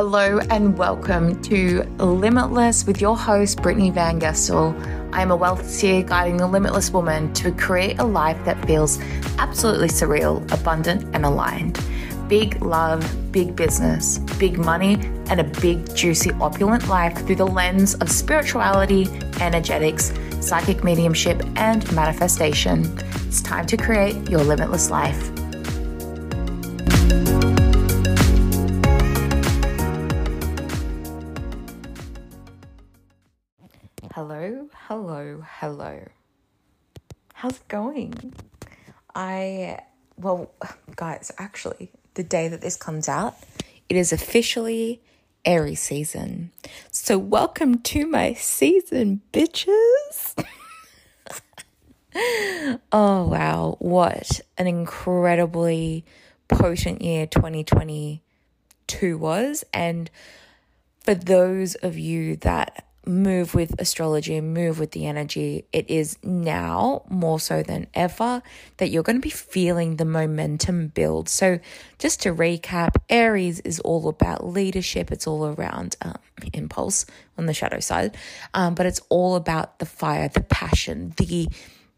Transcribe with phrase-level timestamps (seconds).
[0.00, 4.72] Hello and welcome to Limitless with your host, Brittney Van Gestel.
[5.12, 9.00] I am a wealth seer guiding the limitless woman to create a life that feels
[9.38, 11.80] absolutely surreal, abundant, and aligned.
[12.28, 13.02] Big love,
[13.32, 15.00] big business, big money,
[15.30, 19.08] and a big, juicy, opulent life through the lens of spirituality,
[19.40, 22.84] energetics, psychic mediumship, and manifestation.
[23.26, 25.32] It's time to create your limitless life.
[34.20, 36.08] Hello, hello, hello.
[37.34, 38.34] How's it going?
[39.14, 39.78] I,
[40.16, 40.50] well,
[40.96, 43.36] guys, actually, the day that this comes out,
[43.88, 45.00] it is officially
[45.44, 46.50] Aries season.
[46.90, 50.34] So, welcome to my season, bitches.
[52.90, 53.76] oh, wow.
[53.78, 56.04] What an incredibly
[56.48, 59.64] potent year 2022 was.
[59.72, 60.10] And
[61.04, 66.18] for those of you that move with astrology and move with the energy, it is
[66.22, 68.42] now more so than ever
[68.76, 71.28] that you're going to be feeling the momentum build.
[71.28, 71.58] So,
[71.98, 76.14] just to recap, Aries is all about leadership, it's all around um,
[76.52, 77.06] impulse
[77.36, 78.16] on the shadow side,
[78.54, 81.48] um, but it's all about the fire, the passion, the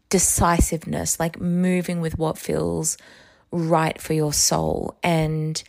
[0.09, 2.97] decisiveness, like moving with what feels
[3.51, 4.97] right for your soul.
[5.03, 5.61] And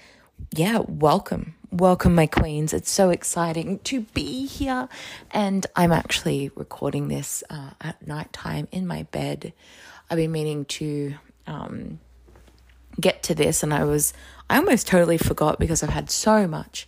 [0.51, 2.75] yeah, welcome Welcome, my queens.
[2.75, 4.91] It's so exciting to be here.
[5.31, 9.55] And I'm actually recording this uh, at nighttime in my bed.
[10.11, 11.15] I've been meaning to
[11.47, 11.99] um,
[13.01, 14.13] get to this, and I was,
[14.51, 16.87] I almost totally forgot because I've had so much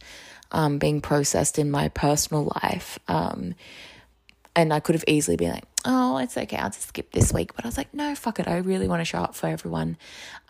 [0.52, 2.98] um, being processed in my personal life.
[3.08, 3.54] Um,
[4.54, 7.56] and I could have easily been like, oh, it's okay, I'll just skip this week.
[7.56, 8.46] But I was like, no, fuck it.
[8.46, 9.96] I really want to show up for everyone.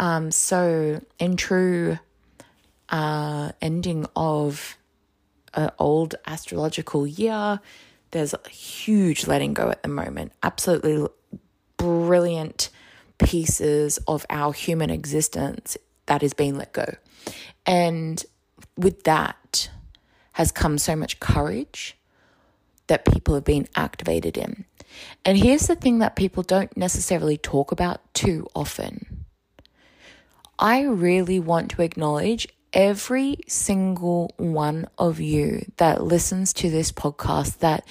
[0.01, 2.01] Um, so, in true
[2.89, 4.77] uh, ending of
[5.55, 7.61] an old astrological year.
[8.11, 10.33] There's a huge letting go at the moment.
[10.43, 11.07] Absolutely
[11.77, 12.71] brilliant
[13.19, 16.95] pieces of our human existence that is being let go.
[17.67, 18.25] And
[18.77, 19.71] with that
[20.33, 21.97] has come so much courage
[22.87, 24.65] that people have been activated in.
[25.25, 29.25] And here's the thing that people don't necessarily talk about too often.
[30.59, 37.59] I really want to acknowledge every single one of you that listens to this podcast
[37.59, 37.87] that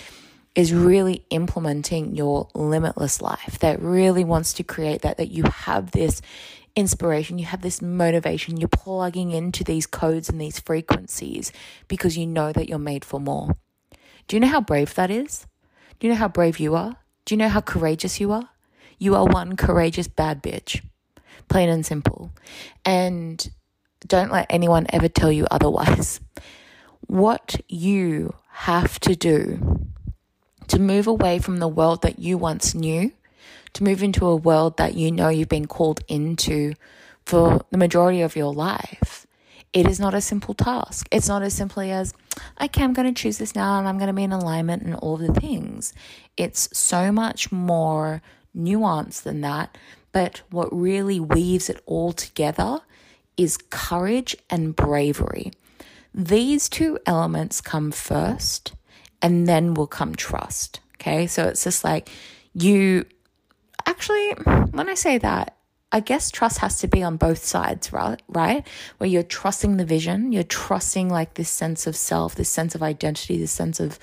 [0.56, 5.92] is really implementing your limitless life, that really wants to create that, that you have
[5.92, 6.22] this
[6.76, 11.52] inspiration, you have this motivation, you're plugging into these codes and these frequencies
[11.88, 13.56] because you know that you're made for more.
[14.28, 15.48] Do you know how brave that is?
[16.00, 16.98] Do you know how brave you are?
[17.26, 18.50] Do you know how courageous you are?
[19.00, 20.84] You are one courageous bad bitch,
[21.48, 22.32] plain and simple.
[22.86, 23.50] And
[24.04, 26.20] don't let anyone ever tell you otherwise.
[27.08, 29.88] What you have to do
[30.68, 33.12] to move away from the world that you once knew,
[33.74, 36.74] to move into a world that you know you've been called into
[37.26, 39.26] for the majority of your life.
[39.74, 41.08] It is not a simple task.
[41.12, 42.14] It's not as simply as,
[42.62, 44.96] okay, I'm going to choose this now and I'm going to be in alignment and
[44.96, 45.94] all the things.
[46.38, 48.22] It's so much more
[48.56, 49.76] nuanced than that.
[50.12, 52.82] But what really weaves it all together
[53.38, 55.52] is courage and bravery.
[56.14, 58.74] These two elements come first
[59.22, 60.80] and then will come trust.
[60.96, 61.28] Okay.
[61.28, 62.10] So it's just like
[62.54, 63.06] you
[63.86, 64.32] actually,
[64.72, 65.58] when I say that,
[65.92, 68.22] I guess trust has to be on both sides, right?
[68.28, 68.66] Right?
[68.98, 72.82] Where you're trusting the vision, you're trusting like this sense of self, this sense of
[72.82, 74.00] identity, this sense of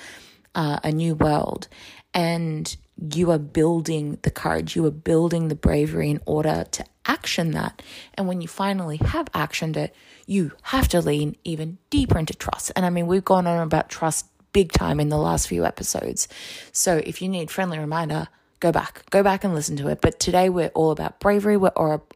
[0.55, 1.67] uh, a new world.
[2.15, 7.53] And you are building the courage, you are building the bravery in order to action
[7.53, 7.83] that.
[8.15, 9.95] And when you finally have actioned it,
[10.27, 12.73] you have to lean even deeper into trust.
[12.77, 16.29] And I mean, we've gone on about trust big time in the last few episodes.
[16.73, 18.29] So if you need friendly reminder,
[18.61, 20.01] go back, go back and listen to it.
[20.01, 21.69] But today we're all about bravery, we're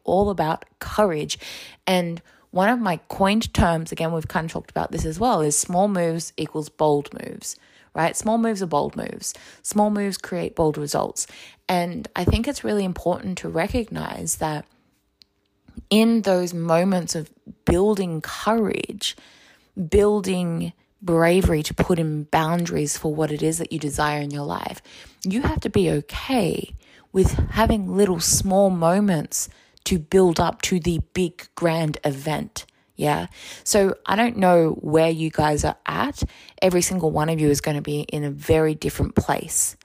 [0.04, 1.38] all about courage.
[1.86, 2.20] And
[2.50, 5.56] one of my coined terms, again, we've kind of talked about this as well, is
[5.56, 7.56] small moves equals bold moves
[7.94, 8.16] right?
[8.16, 9.34] Small moves are bold moves.
[9.62, 11.26] Small moves create bold results.
[11.68, 14.66] And I think it's really important to recognize that
[15.90, 17.30] in those moments of
[17.64, 19.16] building courage,
[19.88, 24.44] building bravery to put in boundaries for what it is that you desire in your
[24.44, 24.80] life,
[25.22, 26.74] you have to be okay
[27.12, 29.48] with having little small moments
[29.84, 32.64] to build up to the big grand event.
[32.96, 33.26] Yeah.
[33.64, 36.22] So I don't know where you guys are at.
[36.62, 39.76] Every single one of you is going to be in a very different place.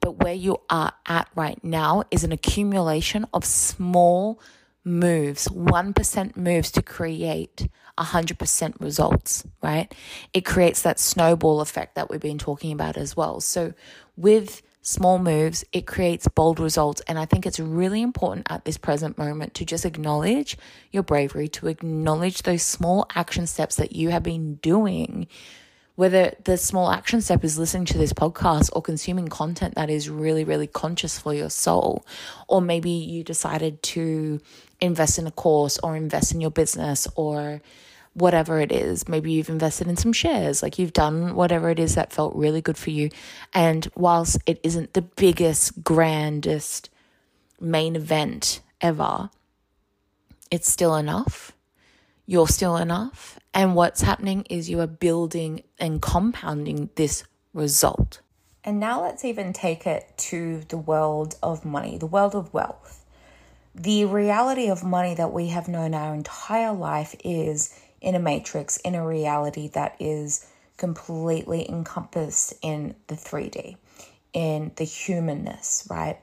[0.00, 4.40] But where you are at right now is an accumulation of small
[4.84, 7.68] moves, 1% moves to create
[7.98, 9.94] 100% results, right?
[10.32, 13.40] It creates that snowball effect that we've been talking about as well.
[13.40, 13.74] So,
[14.16, 17.00] with small moves, it creates bold results.
[17.06, 20.58] And I think it's really important at this present moment to just acknowledge
[20.90, 25.28] your bravery, to acknowledge those small action steps that you have been doing
[25.94, 30.08] whether the small action step is listening to this podcast or consuming content that is
[30.08, 32.04] really, really conscious for your soul,
[32.48, 34.40] or maybe you decided to
[34.80, 37.60] invest in a course or invest in your business or
[38.14, 39.08] whatever it is.
[39.08, 42.60] Maybe you've invested in some shares, like you've done whatever it is that felt really
[42.60, 43.10] good for you.
[43.54, 46.90] And whilst it isn't the biggest, grandest
[47.60, 49.30] main event ever,
[50.50, 51.52] it's still enough.
[52.26, 53.38] You're still enough.
[53.54, 58.20] And what's happening is you are building and compounding this result.
[58.64, 63.04] And now let's even take it to the world of money, the world of wealth.
[63.74, 68.76] The reality of money that we have known our entire life is in a matrix,
[68.78, 70.46] in a reality that is
[70.76, 73.76] completely encompassed in the 3D,
[74.32, 76.18] in the humanness, right?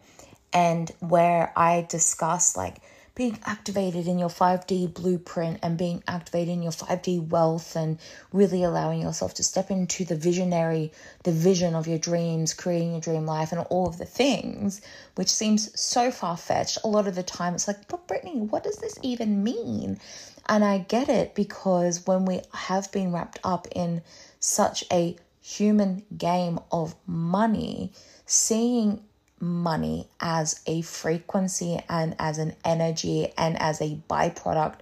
[0.52, 2.78] And where I discuss like
[3.20, 8.00] being activated in your 5D blueprint and being activated in your 5D wealth and
[8.32, 10.90] really allowing yourself to step into the visionary,
[11.24, 14.80] the vision of your dreams, creating your dream life, and all of the things,
[15.16, 16.78] which seems so far fetched.
[16.86, 20.00] A lot of the time, it's like, but Brittney, what does this even mean?
[20.48, 24.02] And I get it because when we have been wrapped up in
[24.40, 27.92] such a human game of money,
[28.26, 29.02] seeing
[29.42, 34.80] money as a frequency and as an energy and as a byproduct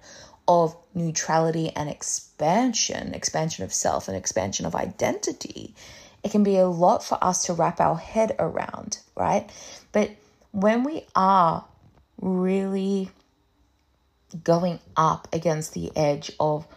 [0.48, 5.76] of neutrality and expansion, expansion of self and expansion of identity,
[6.24, 9.50] it can be a lot for us to wrap our head around, right?
[9.92, 10.12] But
[10.52, 11.66] when we are
[12.22, 13.10] really
[14.44, 16.68] going up against the edge of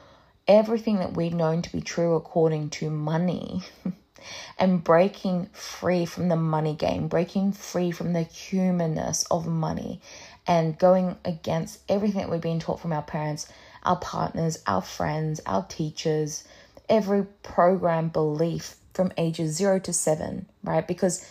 [0.47, 3.62] everything that we've known to be true according to money,
[4.58, 10.00] and breaking free from the money game, breaking free from the humanness of money,
[10.46, 13.46] and going against everything that we've been taught from our parents,
[13.82, 16.44] our partners, our friends, our teachers,
[16.88, 20.87] every program belief from ages zero to seven, right?
[20.87, 21.26] Because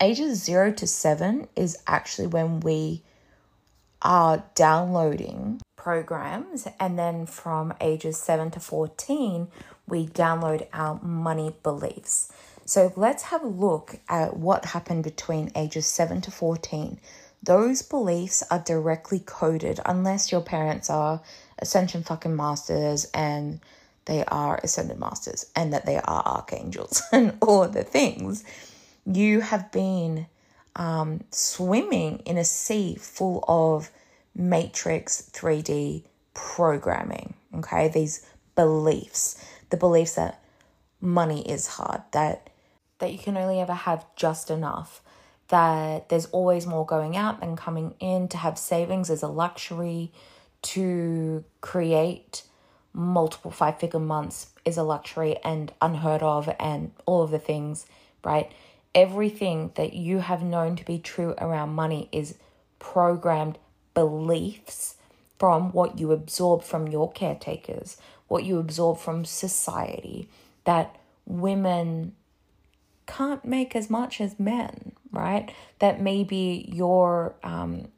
[0.00, 3.02] ages zero to seven is actually when we
[4.02, 9.46] are downloading programs, and then from ages 7 to 14,
[9.86, 12.32] we download our money beliefs.
[12.64, 16.98] So let's have a look at what happened between ages 7 to 14.
[17.42, 21.20] Those beliefs are directly coded unless your parents are
[21.60, 23.60] ascension fucking masters and
[24.06, 28.44] they are ascended masters and that they are archangels and all the things.
[29.04, 30.26] You have been
[30.74, 33.90] um, swimming in a sea full of
[34.34, 36.02] matrix 3D
[36.34, 37.88] programming, okay?
[37.88, 40.42] These beliefs, the beliefs that
[41.00, 42.50] money is hard, that
[42.98, 45.02] that you can only ever have just enough,
[45.48, 50.10] that there's always more going out than coming in, to have savings is a luxury,
[50.62, 52.42] to create
[52.94, 57.84] multiple five figure months is a luxury and unheard of, and all of the things,
[58.24, 58.50] right?
[58.94, 62.38] Everything that you have known to be true around money is
[62.78, 63.58] programmed
[63.92, 64.94] beliefs
[65.38, 70.28] from what you absorb from your caretakers, what you absorb from society,
[70.64, 72.14] that women
[73.06, 75.52] can't make as much as men, right?
[75.78, 77.88] That maybe your um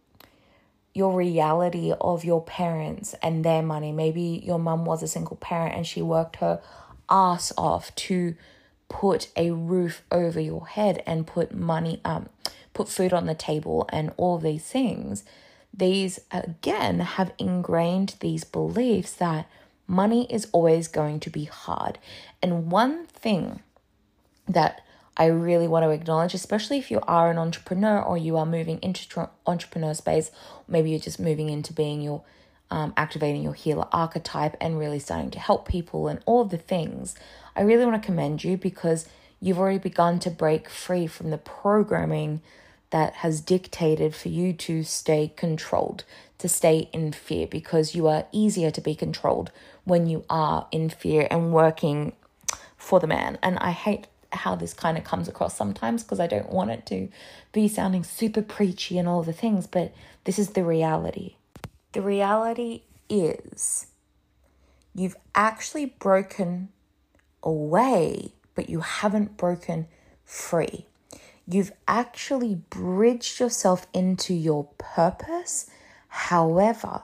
[0.95, 3.93] your reality of your parents and their money.
[3.93, 6.61] Maybe your mum was a single parent and she worked her
[7.09, 8.35] ass off to
[8.89, 12.29] put a roof over your head and put money um
[12.73, 15.25] put food on the table and all these things
[15.75, 19.49] these again have ingrained these beliefs that
[19.89, 21.99] money is always going to be hard.
[22.41, 23.61] And one thing
[24.47, 24.83] that
[25.17, 28.79] I really want to acknowledge, especially if you are an entrepreneur or you are moving
[28.81, 30.31] into entrepreneur space,
[30.69, 32.23] maybe you're just moving into being your
[32.71, 37.15] um, activating your healer archetype and really starting to help people and all the things.
[37.57, 39.09] I really want to commend you because
[39.41, 42.43] you've already begun to break free from the programming
[42.91, 46.05] that has dictated for you to stay controlled,
[46.39, 49.51] to stay in fear, because you are easier to be controlled
[49.85, 52.13] when you are in fear and working
[52.77, 53.39] for the man.
[53.43, 56.87] And I hate how this kind of comes across sometimes because I don't want it
[56.87, 57.09] to
[57.53, 59.93] be sounding super preachy and all the things, but
[60.25, 61.37] this is the reality.
[61.93, 63.87] The reality is
[64.95, 66.69] you've actually broken
[67.43, 69.89] away, but you haven't broken
[70.25, 70.88] free
[71.51, 75.71] you've actually bridged yourself into your purpose.
[76.09, 77.03] However,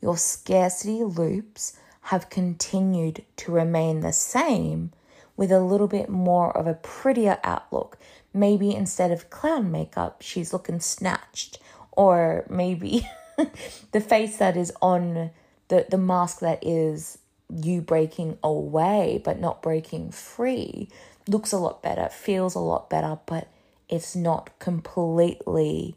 [0.00, 4.92] your scarcity loops have continued to remain the same
[5.36, 7.98] with a little bit more of a prettier outlook.
[8.32, 11.58] Maybe instead of clown makeup, she's looking snatched,
[11.92, 13.08] or maybe
[13.92, 15.30] the face that is on
[15.68, 20.88] the, the mask that is you breaking away but not breaking free
[21.28, 23.48] looks a lot better, feels a lot better, but
[23.88, 25.96] it's not completely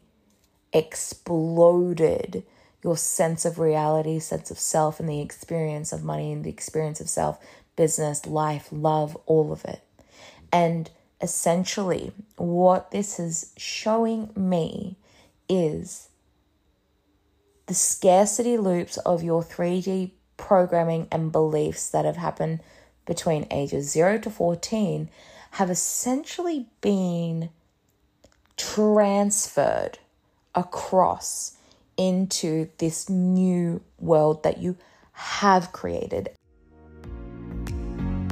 [0.72, 2.44] exploded
[2.82, 7.00] your sense of reality, sense of self, and the experience of money and the experience
[7.00, 7.38] of self,
[7.76, 9.82] business, life, love, all of it.
[10.52, 14.96] And essentially, what this is showing me
[15.48, 16.08] is
[17.66, 22.60] the scarcity loops of your 3D programming and beliefs that have happened
[23.04, 25.10] between ages 0 to 14
[25.52, 27.50] have essentially been
[28.60, 29.98] transferred
[30.54, 31.56] across
[31.96, 34.76] into this new world that you
[35.12, 36.30] have created.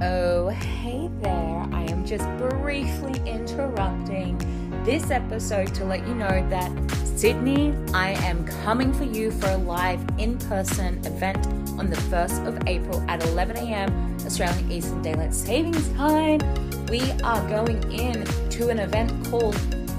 [0.02, 1.66] Oh, hey there.
[1.72, 4.38] I am just briefly interrupting
[4.84, 6.70] this episode to let you know that
[7.04, 11.46] Sydney, I am coming for you for a live in person event
[11.78, 14.16] on the 1st of April at 11 a.m.
[14.24, 16.38] Australian Eastern Daylight Savings Time.
[16.86, 19.56] We are going in to an event called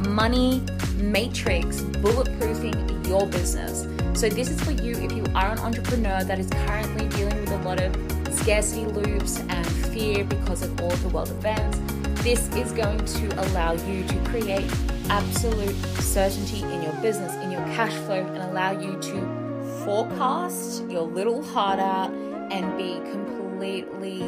[0.07, 0.63] Money
[0.95, 3.87] Matrix Bulletproofing Your Business.
[4.19, 7.51] So, this is for you if you are an entrepreneur that is currently dealing with
[7.51, 7.93] a lot of
[8.33, 11.77] scarcity loops and fear because of all the world events.
[12.23, 14.71] This is going to allow you to create
[15.09, 21.03] absolute certainty in your business, in your cash flow, and allow you to forecast your
[21.03, 22.11] little heart out
[22.51, 24.19] and be completely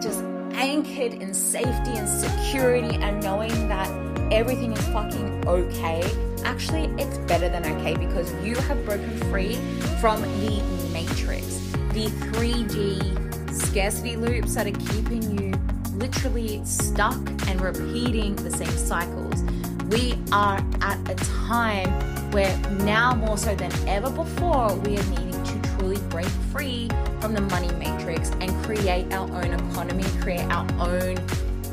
[0.00, 3.88] just anchored in safety and security and knowing that
[4.32, 6.02] everything is fucking okay.
[6.44, 9.54] Actually, it's better than okay because you have broken free
[10.00, 11.44] from the matrix,
[11.92, 15.52] the 3D scarcity loops that are keeping you
[15.94, 19.42] literally stuck and repeating the same cycles.
[19.90, 25.42] We are at a time where now more so than ever before, we are needing
[25.44, 26.88] to truly break free
[27.20, 31.16] from the money matrix and create our own economy, create our own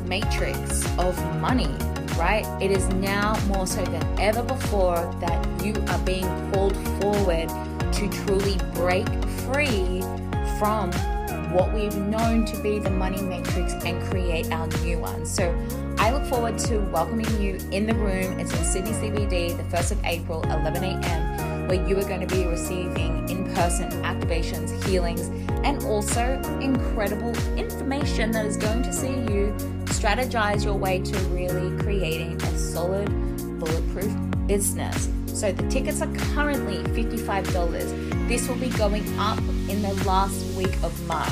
[0.08, 1.70] matrix of money,
[2.18, 2.46] right?
[2.62, 7.50] It is now more so than ever before that you are being pulled forward
[7.94, 9.08] to truly break
[9.46, 10.02] free
[10.60, 10.92] from
[11.52, 15.26] what we've known to be the money matrix and create our new one.
[15.26, 15.56] So
[15.98, 18.40] I look forward to welcoming you in the room.
[18.40, 22.36] It's in Sydney CBD, the 1st of April, 11 a.m., where you are going to
[22.36, 25.28] be receiving in person activations, healings,
[25.66, 29.56] and also incredible information that is going to see you
[29.88, 33.10] strategize your way to really creating a solid,
[33.60, 34.14] bulletproof
[34.46, 35.10] business.
[35.38, 38.28] So the tickets are currently $55.
[38.28, 39.38] This will be going up
[39.70, 41.30] in the last week of March.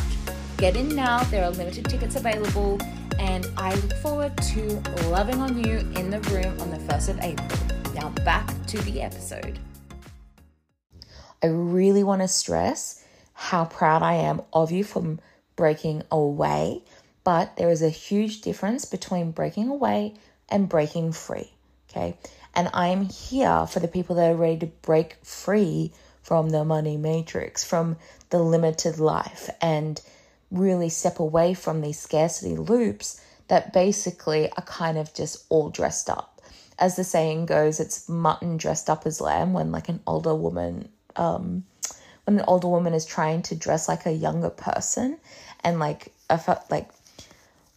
[0.58, 2.78] Get in now, there are limited tickets available,
[3.18, 7.20] and I look forward to loving on you in the room on the 1st of
[7.22, 7.94] April.
[7.96, 9.58] Now, back to the episode.
[11.42, 15.20] I really want to stress how proud I am of you from
[15.56, 16.84] breaking away,
[17.24, 20.14] but there is a huge difference between breaking away
[20.48, 21.50] and breaking free.
[21.90, 22.18] Okay.
[22.56, 26.98] And I'm here for the people that are ready to break free from the money
[26.98, 27.98] matrix, from
[28.30, 30.02] the limited life, and
[30.50, 36.10] really step away from these scarcity loops that basically are kind of just all dressed
[36.10, 36.42] up.
[36.80, 40.90] As the saying goes, it's mutton dressed up as lamb when like an older woman
[41.16, 41.64] um
[42.26, 45.18] when an older woman is trying to dress like a younger person
[45.64, 46.90] and like I felt like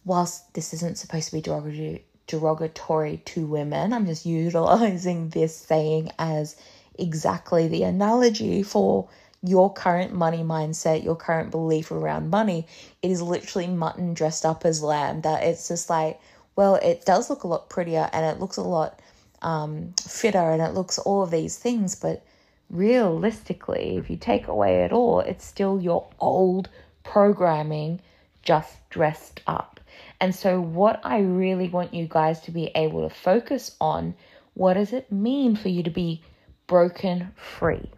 [0.05, 3.91] whilst this isn't supposed to be derogatory derogatory to women.
[3.91, 6.55] I'm just utilizing this saying as
[6.97, 9.09] exactly the analogy for
[9.41, 12.67] your current money mindset, your current belief around money.
[13.01, 15.21] It is literally mutton dressed up as lamb.
[15.21, 16.19] That it's just like,
[16.55, 18.99] well, it does look a lot prettier and it looks a lot
[19.41, 22.23] um, fitter and it looks all of these things, but
[22.69, 26.69] realistically, if you take away it all, it's still your old
[27.03, 28.01] programming
[28.43, 29.78] just dressed up.
[30.21, 34.15] And so, what I really want you guys to be able to focus on
[34.53, 36.21] what does it mean for you to be
[36.67, 37.89] broken free?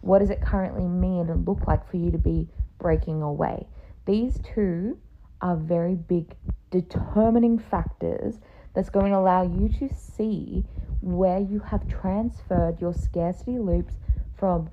[0.00, 2.48] What does it currently mean and look like for you to be
[2.78, 3.66] breaking away?
[4.06, 4.98] These two
[5.42, 6.34] are very big
[6.70, 8.38] determining factors
[8.74, 10.64] that's going to allow you to see
[11.00, 13.94] where you have transferred your scarcity loops
[14.36, 14.70] from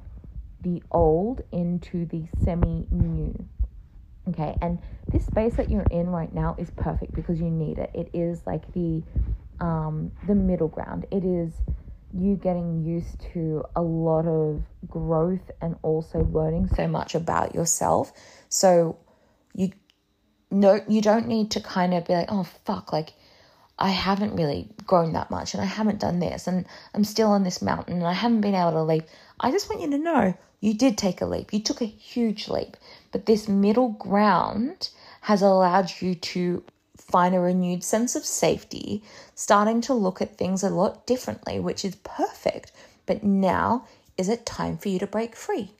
[0.61, 3.45] the old into the semi new.
[4.29, 4.79] Okay, and
[5.11, 7.91] this space that you're in right now is perfect because you need it.
[7.93, 9.03] It is like the
[9.59, 11.05] um the middle ground.
[11.11, 11.53] It is
[12.11, 18.13] you getting used to a lot of growth and also learning so much about yourself.
[18.49, 18.97] So
[19.53, 19.71] you
[20.49, 23.13] no you don't need to kind of be like, oh fuck, like
[23.77, 27.43] I haven't really grown that much and I haven't done this and I'm still on
[27.43, 29.03] this mountain and I haven't been able to leap.
[29.39, 31.53] I just want you to know you did take a leap.
[31.53, 32.77] You took a huge leap.
[33.11, 34.89] But this middle ground
[35.21, 36.63] has allowed you to
[36.97, 39.03] find a renewed sense of safety,
[39.35, 42.71] starting to look at things a lot differently, which is perfect.
[43.05, 45.71] But now, is it time for you to break free?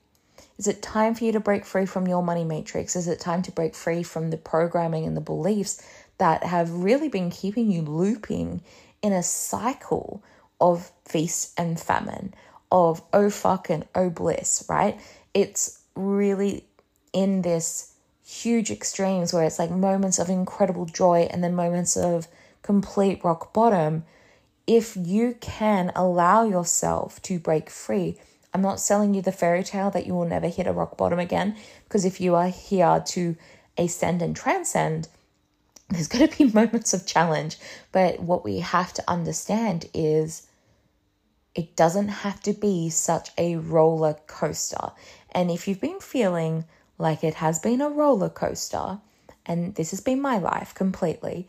[0.58, 2.96] Is it time for you to break free from your money matrix?
[2.96, 5.82] Is it time to break free from the programming and the beliefs
[6.18, 8.62] that have really been keeping you looping
[9.02, 10.22] in a cycle
[10.60, 12.34] of feast and famine,
[12.72, 14.98] of oh fuck and oh bliss, right?
[15.34, 16.64] It's really
[17.12, 17.92] in this
[18.26, 22.26] huge extremes where it's like moments of incredible joy and then moments of
[22.62, 24.04] complete rock bottom,
[24.66, 28.18] if you can allow yourself to break free,
[28.52, 31.18] I'm not selling you the fairy tale that you will never hit a rock bottom
[31.18, 33.36] again, because if you are here to
[33.78, 35.08] ascend and transcend,
[35.88, 37.58] there's going to be moments of challenge.
[37.92, 40.46] But what we have to understand is
[41.54, 44.92] it doesn't have to be such a roller coaster.
[45.32, 46.64] And if you've been feeling
[46.98, 48.98] like it has been a roller coaster,
[49.44, 51.48] and this has been my life completely.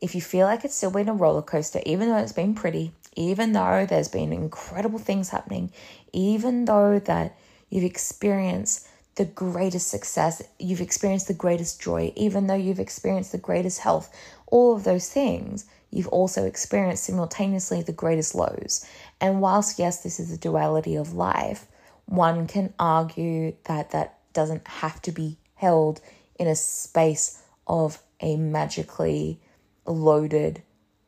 [0.00, 2.92] If you feel like it's still been a roller coaster, even though it's been pretty,
[3.16, 5.72] even though there's been incredible things happening,
[6.12, 7.36] even though that
[7.70, 13.38] you've experienced the greatest success, you've experienced the greatest joy, even though you've experienced the
[13.38, 14.10] greatest health,
[14.46, 18.86] all of those things, you've also experienced simultaneously the greatest lows.
[19.20, 21.66] And whilst, yes, this is a duality of life,
[22.06, 26.00] one can argue that that doesn't have to be held
[26.38, 29.40] in a space of a magically
[29.86, 30.62] loaded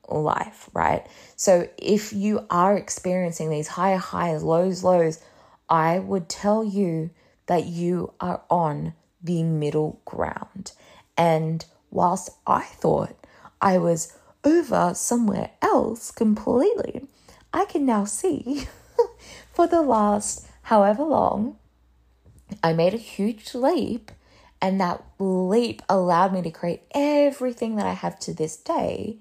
[0.09, 1.07] life, right?
[1.37, 5.21] So if you are experiencing these high highs, lows, lows,
[5.69, 7.11] I would tell you
[7.47, 10.73] that you are on the middle ground.
[11.17, 13.17] And whilst I thought
[13.61, 17.07] I was over somewhere else completely,
[17.53, 18.67] I can now see
[19.53, 21.57] for the last however long
[22.63, 24.11] I made a huge leap,
[24.61, 29.19] and that leap allowed me to create everything that I have to this day.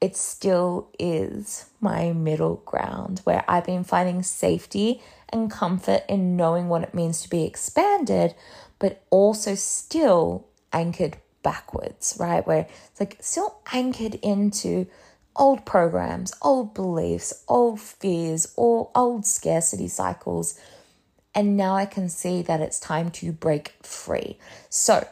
[0.00, 6.68] It still is my middle ground where I've been finding safety and comfort in knowing
[6.68, 8.34] what it means to be expanded,
[8.78, 12.46] but also still anchored backwards, right?
[12.46, 14.86] Where it's like still anchored into
[15.34, 20.58] old programs, old beliefs, old fears, or old scarcity cycles
[21.36, 24.38] and now I can see that it's time to break free.
[24.70, 25.06] So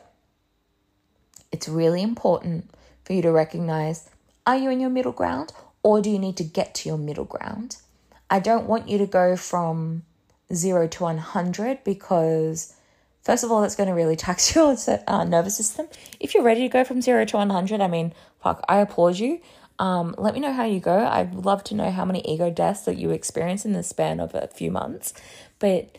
[1.53, 2.71] it's really important
[3.05, 4.09] for you to recognize
[4.47, 5.53] are you in your middle ground
[5.83, 7.77] or do you need to get to your middle ground?
[8.31, 10.03] I don't want you to go from
[10.53, 12.75] zero to 100 because,
[13.23, 14.77] first of all, that's going to really tax your
[15.07, 15.89] uh, nervous system.
[16.21, 19.41] If you're ready to go from zero to 100, I mean, fuck, I applaud you.
[19.79, 21.05] Um, let me know how you go.
[21.05, 24.35] I'd love to know how many ego deaths that you experience in the span of
[24.35, 25.13] a few months.
[25.59, 25.99] But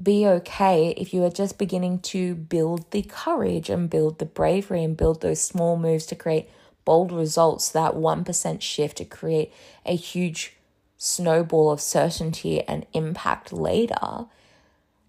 [0.00, 4.84] be okay if you are just beginning to build the courage and build the bravery
[4.84, 6.48] and build those small moves to create
[6.86, 9.52] bold results, that 1% shift to create
[9.84, 10.54] a huge
[10.96, 14.24] snowball of certainty and impact later.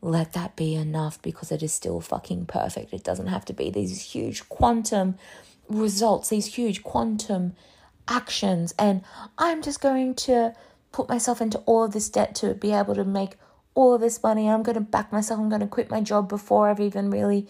[0.01, 2.93] Let that be enough because it is still fucking perfect.
[2.93, 5.15] It doesn't have to be these huge quantum
[5.69, 7.55] results, these huge quantum
[8.07, 8.73] actions.
[8.77, 9.03] And
[9.37, 10.53] I'm just going to
[10.91, 13.37] put myself into all of this debt to be able to make
[13.75, 14.49] all of this money.
[14.49, 15.39] I'm going to back myself.
[15.39, 17.47] I'm going to quit my job before I've even really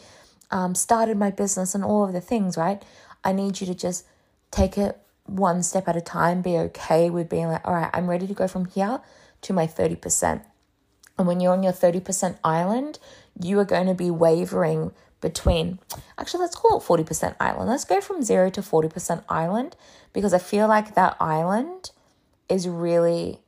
[0.52, 2.84] um, started my business and all of the things, right?
[3.24, 4.06] I need you to just
[4.52, 8.10] take it one step at a time, be okay with being like, all right, I'm
[8.10, 9.02] ready to go from here
[9.42, 10.42] to my 30%.
[11.18, 13.00] And when you're on your 30% island,
[13.42, 15.80] you are going to be wavering between,
[16.18, 17.70] actually, let's call it 40% island.
[17.70, 19.76] Let's go from zero to 40% island
[20.14, 21.92] because I feel like that island
[22.50, 23.42] is really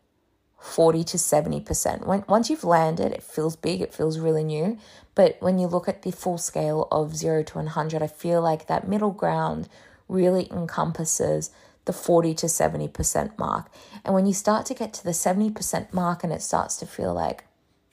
[0.60, 2.06] 40 to 70%.
[2.06, 4.78] When, once you've landed, it feels big, it feels really new.
[5.16, 8.68] But when you look at the full scale of 0 to 100, I feel like
[8.68, 9.70] that middle ground
[10.10, 11.52] really encompasses
[11.86, 13.72] the 40 to 70% mark.
[14.04, 17.14] And when you start to get to the 70% mark and it starts to feel
[17.14, 17.46] like,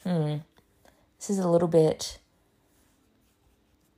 [0.03, 0.39] hmm,
[1.19, 2.19] this is a little bit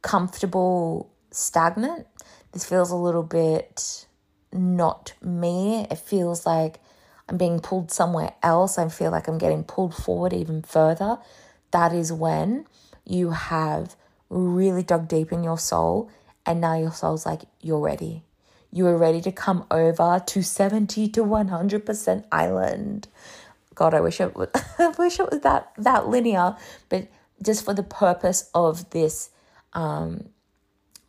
[0.02, 2.06] comfortable, stagnant,
[2.52, 4.06] this feels a little bit
[4.52, 5.86] not me.
[5.90, 6.80] It feels like
[7.28, 11.18] I'm being pulled somewhere else, I feel like I'm getting pulled forward even further,
[11.72, 12.66] that is when
[13.04, 13.96] you have
[14.30, 16.10] really dug deep in your soul
[16.48, 18.24] and now your soul's like, you're ready.
[18.72, 23.08] you are ready to come over to 70 to 100% island.
[23.74, 26.56] God, I wish it was, I wish it was that, that linear,
[26.88, 27.08] but
[27.42, 29.30] just for the purpose of this,
[29.74, 30.30] um,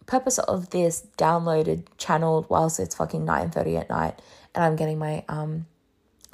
[0.05, 4.21] purpose of this downloaded channeled whilst it's fucking 9.30 at night
[4.53, 5.67] and I'm getting my, um,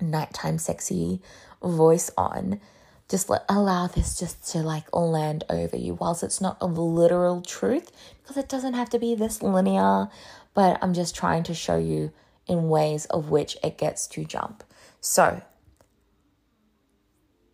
[0.02, 1.22] nighttime sexy
[1.62, 2.60] voice on
[3.10, 7.42] just let allow this just to like land over you whilst it's not a literal
[7.42, 7.92] truth
[8.22, 10.08] because it doesn't have to be this linear
[10.54, 12.12] but i'm just trying to show you
[12.48, 14.64] in ways of which it gets to jump.
[15.02, 15.42] So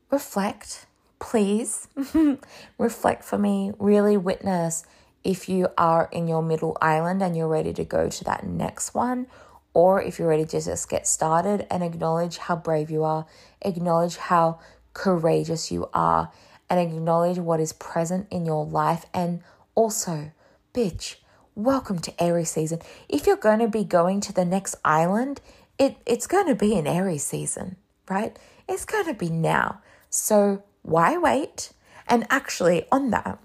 [0.09, 0.85] reflect
[1.19, 1.87] please.
[2.79, 3.73] Reflect for me.
[3.77, 4.83] Really witness
[5.23, 8.95] if you are in your middle island and you're ready to go to that next
[8.95, 9.27] one
[9.71, 13.27] or if you're ready to just get started and acknowledge how brave you are.
[13.61, 14.59] Acknowledge how
[14.93, 16.31] courageous you are
[16.69, 19.05] and acknowledge what is present in your life.
[19.13, 19.41] And
[19.75, 20.31] also,
[20.73, 21.15] bitch,
[21.55, 22.79] welcome to Aries season.
[23.09, 25.41] If you're going to be going to the next island,
[25.77, 27.75] it, it's going to be an Aries season,
[28.09, 28.37] right?
[28.67, 29.81] It's going to be now.
[30.09, 31.71] So why wait?
[32.07, 33.39] And actually, on that,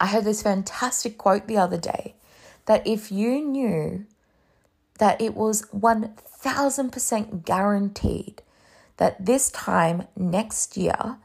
[0.00, 2.14] I heard this fantastic quote the other day
[2.66, 4.06] that if you knew
[4.98, 8.42] that it was 1000% guaranteed
[8.96, 11.16] that this time next year,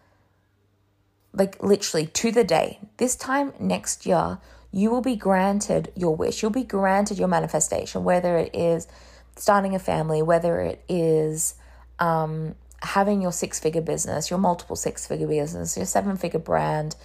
[1.33, 4.39] like literally to the day, this time next year,
[4.71, 6.41] you will be granted your wish.
[6.41, 8.87] You'll be granted your manifestation, whether it is
[9.35, 11.55] starting a family, whether it is
[11.99, 16.95] um, having your six figure business, your multiple six figure business, your seven figure brand,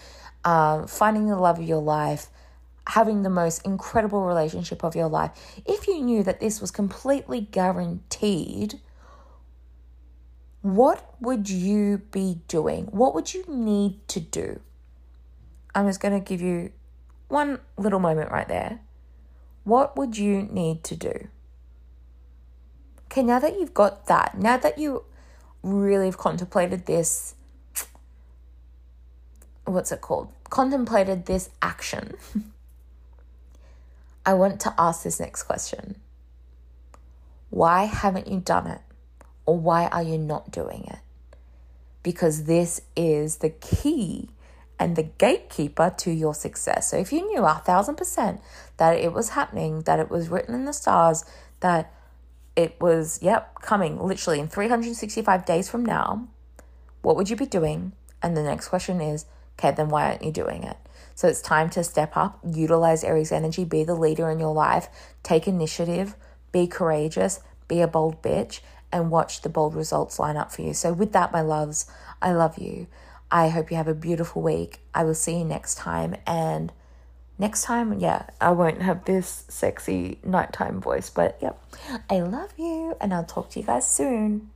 [0.44, 2.26] um, finding the love of your life,
[2.86, 5.30] having the most incredible relationship of your life.
[5.64, 8.74] If you knew that this was completely guaranteed,
[10.64, 12.86] what would you be doing?
[12.86, 14.60] What would you need to do?
[15.74, 16.72] I'm just going to give you
[17.28, 18.80] one little moment right there.
[19.64, 21.28] What would you need to do?
[23.06, 25.04] Okay, now that you've got that, now that you
[25.62, 27.34] really have contemplated this,
[29.66, 30.32] what's it called?
[30.48, 32.14] Contemplated this action.
[34.24, 35.96] I want to ask this next question
[37.50, 38.80] Why haven't you done it?
[39.46, 40.98] Or why are you not doing it?
[42.02, 44.30] Because this is the key
[44.78, 46.90] and the gatekeeper to your success.
[46.90, 48.40] So if you knew a thousand percent
[48.76, 51.24] that it was happening, that it was written in the stars,
[51.60, 51.92] that
[52.56, 56.28] it was, yep, coming literally in 365 days from now,
[57.02, 57.92] what would you be doing?
[58.22, 59.26] And the next question is,
[59.58, 60.76] okay, then why aren't you doing it?
[61.14, 64.88] So it's time to step up, utilize Aries energy, be the leader in your life,
[65.22, 66.16] take initiative,
[66.50, 68.60] be courageous, be a bold bitch,
[68.94, 70.72] and watch the bold results line up for you.
[70.72, 71.90] So, with that, my loves,
[72.22, 72.86] I love you.
[73.30, 74.78] I hope you have a beautiful week.
[74.94, 76.14] I will see you next time.
[76.26, 76.72] And
[77.36, 81.60] next time, yeah, I won't have this sexy nighttime voice, but yep,
[82.08, 84.50] I love you, and I'll talk to you guys soon.